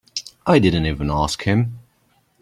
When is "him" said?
1.43-1.77